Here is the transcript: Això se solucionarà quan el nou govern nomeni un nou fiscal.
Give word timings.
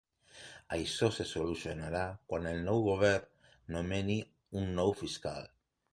Això 0.77 1.09
se 1.17 1.25
solucionarà 1.31 2.01
quan 2.33 2.49
el 2.53 2.65
nou 2.71 2.81
govern 2.89 3.55
nomeni 3.77 4.19
un 4.63 4.77
nou 4.81 4.99
fiscal. 5.05 5.51